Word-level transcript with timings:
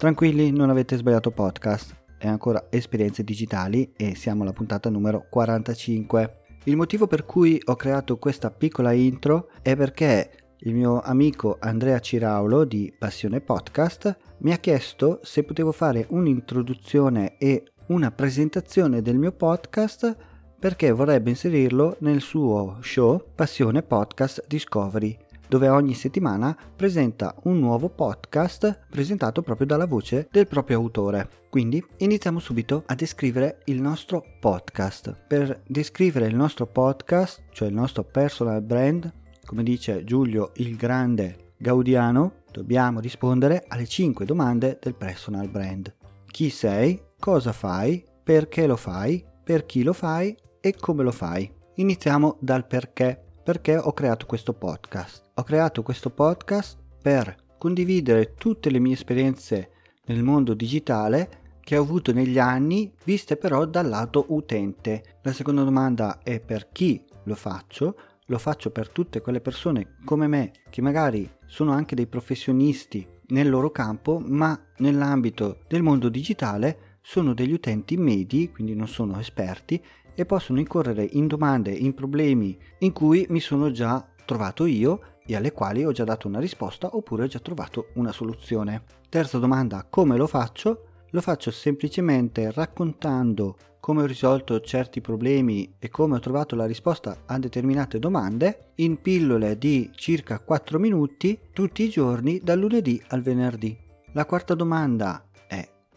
Tranquilli, 0.00 0.50
non 0.50 0.70
avete 0.70 0.96
sbagliato 0.96 1.30
podcast, 1.30 1.94
è 2.16 2.26
ancora 2.26 2.68
esperienze 2.70 3.22
digitali 3.22 3.92
e 3.94 4.14
siamo 4.14 4.44
alla 4.44 4.54
puntata 4.54 4.88
numero 4.88 5.26
45. 5.28 6.44
Il 6.64 6.76
motivo 6.76 7.06
per 7.06 7.26
cui 7.26 7.60
ho 7.62 7.76
creato 7.76 8.16
questa 8.16 8.50
piccola 8.50 8.92
intro 8.92 9.50
è 9.60 9.76
perché 9.76 10.54
il 10.60 10.72
mio 10.72 11.02
amico 11.02 11.58
Andrea 11.60 11.98
Ciraulo 11.98 12.64
di 12.64 12.90
Passione 12.98 13.42
Podcast 13.42 14.16
mi 14.38 14.52
ha 14.52 14.56
chiesto 14.56 15.20
se 15.22 15.44
potevo 15.44 15.70
fare 15.70 16.06
un'introduzione 16.08 17.36
e 17.36 17.64
una 17.88 18.10
presentazione 18.10 19.02
del 19.02 19.18
mio 19.18 19.32
podcast 19.32 20.16
perché 20.58 20.92
vorrebbe 20.92 21.28
inserirlo 21.28 21.98
nel 22.00 22.22
suo 22.22 22.78
show 22.80 23.22
Passione 23.34 23.82
Podcast 23.82 24.46
Discovery 24.46 25.28
dove 25.50 25.68
ogni 25.68 25.94
settimana 25.94 26.56
presenta 26.76 27.34
un 27.42 27.58
nuovo 27.58 27.88
podcast 27.88 28.86
presentato 28.88 29.42
proprio 29.42 29.66
dalla 29.66 29.84
voce 29.84 30.28
del 30.30 30.46
proprio 30.46 30.78
autore. 30.78 31.28
Quindi 31.50 31.84
iniziamo 31.96 32.38
subito 32.38 32.84
a 32.86 32.94
descrivere 32.94 33.62
il 33.64 33.80
nostro 33.80 34.24
podcast. 34.38 35.12
Per 35.26 35.62
descrivere 35.66 36.28
il 36.28 36.36
nostro 36.36 36.66
podcast, 36.66 37.42
cioè 37.50 37.66
il 37.66 37.74
nostro 37.74 38.04
personal 38.04 38.62
brand, 38.62 39.12
come 39.44 39.64
dice 39.64 40.04
Giulio 40.04 40.52
il 40.54 40.76
Grande 40.76 41.54
Gaudiano, 41.56 42.44
dobbiamo 42.52 43.00
rispondere 43.00 43.64
alle 43.66 43.88
5 43.88 44.24
domande 44.24 44.78
del 44.80 44.94
personal 44.94 45.48
brand. 45.48 45.92
Chi 46.26 46.48
sei? 46.48 47.02
Cosa 47.18 47.50
fai? 47.50 48.04
Perché 48.22 48.68
lo 48.68 48.76
fai? 48.76 49.24
Per 49.42 49.66
chi 49.66 49.82
lo 49.82 49.94
fai? 49.94 50.32
E 50.60 50.76
come 50.76 51.02
lo 51.02 51.10
fai? 51.10 51.52
Iniziamo 51.74 52.36
dal 52.38 52.68
perché 52.68 53.24
perché 53.42 53.76
ho 53.76 53.92
creato 53.92 54.26
questo 54.26 54.52
podcast. 54.52 55.29
Ho 55.40 55.42
creato 55.42 55.82
questo 55.82 56.10
podcast 56.10 56.78
per 57.00 57.34
condividere 57.56 58.34
tutte 58.34 58.68
le 58.68 58.78
mie 58.78 58.92
esperienze 58.92 59.70
nel 60.04 60.22
mondo 60.22 60.52
digitale 60.52 61.56
che 61.62 61.78
ho 61.78 61.82
avuto 61.82 62.12
negli 62.12 62.38
anni, 62.38 62.92
viste 63.04 63.38
però 63.38 63.64
dal 63.64 63.88
lato 63.88 64.26
utente. 64.28 65.20
La 65.22 65.32
seconda 65.32 65.62
domanda 65.62 66.20
è 66.22 66.40
per 66.40 66.68
chi 66.70 67.02
lo 67.24 67.34
faccio? 67.34 67.96
Lo 68.26 68.36
faccio 68.36 68.70
per 68.70 68.90
tutte 68.90 69.22
quelle 69.22 69.40
persone 69.40 69.96
come 70.04 70.26
me 70.26 70.52
che 70.68 70.82
magari 70.82 71.26
sono 71.46 71.72
anche 71.72 71.94
dei 71.94 72.06
professionisti 72.06 73.08
nel 73.28 73.48
loro 73.48 73.70
campo, 73.70 74.22
ma 74.22 74.62
nell'ambito 74.76 75.60
del 75.68 75.82
mondo 75.82 76.10
digitale 76.10 76.98
sono 77.00 77.32
degli 77.32 77.54
utenti 77.54 77.96
medi, 77.96 78.50
quindi 78.50 78.74
non 78.74 78.88
sono 78.88 79.18
esperti 79.18 79.82
e 80.14 80.26
possono 80.26 80.58
incorrere 80.58 81.08
in 81.12 81.26
domande, 81.26 81.70
in 81.70 81.94
problemi 81.94 82.58
in 82.80 82.92
cui 82.92 83.24
mi 83.30 83.40
sono 83.40 83.70
già 83.70 84.06
trovato 84.26 84.66
io 84.66 85.00
e 85.30 85.36
alle 85.36 85.52
quali 85.52 85.84
ho 85.84 85.92
già 85.92 86.04
dato 86.04 86.26
una 86.26 86.40
risposta 86.40 86.96
oppure 86.96 87.24
ho 87.24 87.26
già 87.28 87.38
trovato 87.38 87.88
una 87.94 88.10
soluzione. 88.10 88.82
Terza 89.08 89.38
domanda, 89.38 89.86
come 89.88 90.16
lo 90.16 90.26
faccio? 90.26 90.86
Lo 91.10 91.20
faccio 91.20 91.50
semplicemente 91.50 92.50
raccontando 92.50 93.56
come 93.80 94.02
ho 94.02 94.06
risolto 94.06 94.60
certi 94.60 95.00
problemi 95.00 95.74
e 95.78 95.88
come 95.88 96.16
ho 96.16 96.20
trovato 96.20 96.54
la 96.54 96.66
risposta 96.66 97.22
a 97.26 97.38
determinate 97.38 97.98
domande 97.98 98.72
in 98.76 99.00
pillole 99.00 99.56
di 99.56 99.90
circa 99.94 100.38
4 100.40 100.78
minuti 100.78 101.38
tutti 101.52 101.84
i 101.84 101.88
giorni 101.88 102.40
dal 102.42 102.58
lunedì 102.58 103.02
al 103.08 103.22
venerdì. 103.22 103.76
La 104.12 104.26
quarta 104.26 104.54
domanda 104.54 105.24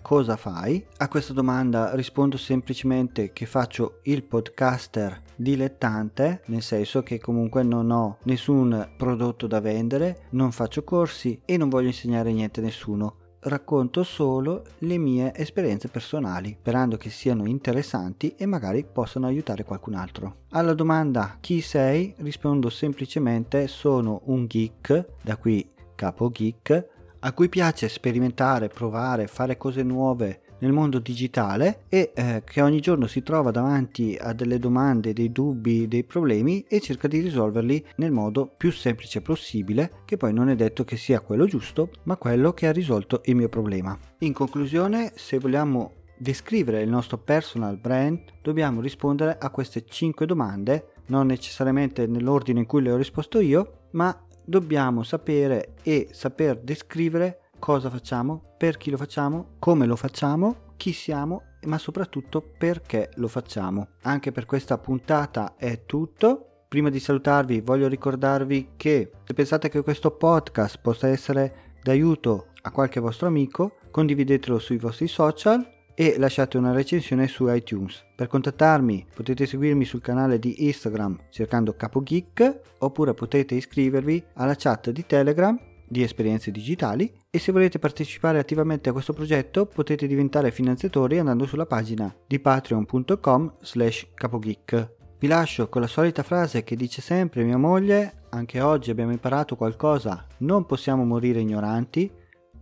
cosa 0.04 0.36
fai? 0.36 0.86
A 0.98 1.08
questa 1.08 1.34
domanda 1.34 1.96
rispondo 1.96 2.38
semplicemente 2.38 3.34
che 3.34 3.48
faccio 3.48 4.02
il 4.04 4.22
podcaster 4.24 5.22
dilettante, 5.36 6.42
nel 6.48 6.62
senso 6.62 7.02
che 7.02 7.20
comunque 7.20 7.64
non 7.64 7.90
ho 7.90 8.18
nessun 8.26 8.92
prodotto 8.96 9.48
da 9.48 9.60
vendere, 9.60 10.28
non 10.32 10.52
faccio 10.52 10.84
corsi 10.84 11.42
e 11.46 11.58
non 11.58 11.70
voglio 11.70 11.88
insegnare 11.88 12.32
niente 12.32 12.60
a 12.60 12.64
nessuno. 12.64 13.16
Racconto 13.40 14.04
solo 14.04 14.64
le 14.80 14.98
mie 14.98 15.34
esperienze 15.36 15.90
personali, 15.90 16.56
sperando 16.60 16.96
che 16.96 17.10
siano 17.10 17.46
interessanti 17.46 18.36
e 18.38 18.46
magari 18.46 18.86
possano 18.86 19.26
aiutare 19.26 19.66
qualcun 19.66 19.96
altro. 19.96 20.44
Alla 20.52 20.74
domanda 20.74 21.38
chi 21.42 21.60
sei 21.60 22.14
rispondo 22.20 22.70
semplicemente 22.70 23.68
sono 23.68 24.22
un 24.26 24.46
geek, 24.46 25.06
da 25.22 25.36
qui 25.38 25.72
capo 25.96 26.30
geek, 26.30 26.90
a 27.26 27.32
cui 27.32 27.50
piace 27.50 27.88
sperimentare, 27.88 28.68
provare, 28.68 29.28
fare 29.28 29.58
cose 29.58 29.84
nuove 29.84 30.42
nel 30.60 30.72
mondo 30.72 31.00
digitale 31.00 31.84
e 31.90 32.12
eh, 32.16 32.44
che 32.46 32.62
ogni 32.62 32.80
giorno 32.80 33.08
si 33.08 33.22
trova 33.22 33.52
davanti 33.52 34.18
a 34.20 34.34
delle 34.34 34.60
domande, 34.60 35.14
dei 35.14 35.32
dubbi, 35.32 35.88
dei 35.88 36.04
problemi 36.04 36.66
e 36.68 36.80
cerca 36.80 37.08
di 37.08 37.20
risolverli 37.20 37.86
nel 37.98 38.12
modo 38.12 38.54
più 38.56 38.72
semplice 38.72 39.22
possibile, 39.22 40.04
che 40.06 40.18
poi 40.18 40.34
non 40.34 40.50
è 40.50 40.56
detto 40.56 40.84
che 40.86 40.96
sia 40.96 41.20
quello 41.20 41.46
giusto, 41.46 41.90
ma 42.04 42.18
quello 42.18 42.54
che 42.54 42.68
ha 42.68 42.72
risolto 42.72 43.22
il 43.26 43.36
mio 43.36 43.50
problema. 43.50 43.98
In 44.20 44.34
conclusione, 44.34 45.12
se 45.16 45.38
vogliamo 45.38 45.96
descrivere 46.18 46.82
il 46.82 46.90
nostro 46.90 47.18
personal 47.18 47.78
brand, 47.78 48.22
dobbiamo 48.42 48.80
rispondere 48.80 49.38
a 49.38 49.50
queste 49.50 49.86
5 49.86 50.26
domande, 50.26 50.94
non 51.08 51.28
necessariamente 51.28 52.08
nell'ordine 52.08 52.60
in 52.60 52.66
cui 52.66 52.82
le 52.82 52.92
ho 52.92 52.98
risposto 52.98 53.40
io, 53.40 53.88
ma 53.92 54.18
dobbiamo 54.46 55.04
sapere 55.04 55.76
e 55.84 56.10
saper 56.12 56.60
descrivere 56.60 57.50
cosa 57.60 57.90
facciamo, 57.90 58.56
per 58.58 58.78
chi 58.78 58.90
lo 58.90 58.98
facciamo, 58.98 59.56
come 59.60 59.86
lo 59.86 59.96
facciamo, 59.96 60.74
chi 60.76 60.92
siamo, 60.92 61.44
ma 61.66 61.78
soprattutto 61.78 62.42
perché 62.42 63.10
lo 63.16 63.28
facciamo. 63.28 63.88
Anche 64.02 64.32
per 64.32 64.46
questa 64.46 64.78
puntata 64.78 65.56
è 65.56 65.86
tutto. 65.86 66.66
Prima 66.68 66.90
di 66.90 67.00
salutarvi 67.00 67.62
voglio 67.62 67.88
ricordarvi 67.88 68.72
che 68.76 69.12
se 69.24 69.34
pensate 69.34 69.70
che 69.70 69.82
questo 69.82 70.12
podcast 70.12 70.80
possa 70.82 71.08
essere 71.08 71.78
d'aiuto 71.84 72.48
a 72.64 72.72
qualche 72.72 73.00
vostro 73.00 73.28
amico, 73.28 73.78
condividetelo 73.92 74.60
sui 74.60 74.78
vostri 74.78 75.08
social 75.08 75.66
e 75.96 76.16
lasciate 76.18 76.58
una 76.58 76.72
recensione 76.72 77.28
su 77.28 77.48
iTunes. 77.48 78.04
Per 78.16 78.28
contattarmi 78.28 79.08
potete 79.14 79.46
seguirmi 79.46 79.86
sul 79.86 80.02
canale 80.02 80.40
di 80.40 80.66
Instagram 80.66 81.26
cercando 81.30 81.76
CapoGeek 81.76 82.62
oppure 82.80 83.14
potete 83.14 83.56
iscrivervi 83.56 84.24
alla 84.34 84.56
chat 84.56 84.90
di 84.92 85.06
Telegram 85.06 85.60
di 85.88 86.02
esperienze 86.02 86.52
digitali 86.52 87.14
e 87.30 87.40
se 87.40 87.52
volete 87.52 87.80
partecipare 87.80 88.40
attivamente 88.40 88.90
a 88.90 88.92
questo 88.94 89.14
progetto 89.14 89.66
potete 89.66 90.08
diventare 90.08 90.52
finanziatori 90.52 91.20
andando 91.20 91.46
sulla 91.46 91.68
pagina 91.68 92.14
di 92.26 92.40
patreon.com 92.40 93.58
slash 93.62 94.08
capogeek. 94.14 94.96
Vi 95.20 95.28
lascio 95.28 95.70
con 95.70 95.82
la 95.82 95.88
solita 95.88 96.24
frase 96.24 96.64
che 96.64 96.76
dice 96.76 97.02
sempre 97.02 97.44
mia 97.44 97.58
moglie, 97.58 98.24
anche 98.32 98.60
oggi 98.60 98.92
abbiamo 98.92 99.12
imparato 99.12 99.56
qualcosa, 99.56 100.28
non 100.40 100.66
possiamo 100.66 101.06
morire 101.06 101.40
ignoranti, 101.40 102.12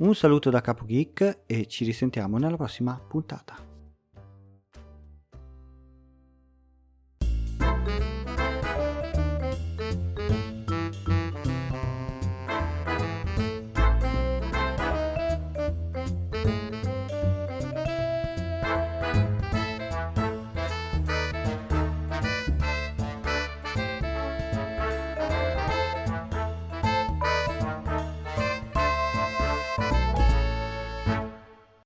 un 0.02 0.16
saluto 0.16 0.50
da 0.50 0.62
Capo 0.62 0.86
Geek 0.86 1.44
e 1.46 1.68
ci 1.68 1.86
risentiamo 1.86 2.38
nella 2.38 2.58
prossima 2.58 3.00
puntata. 3.08 3.71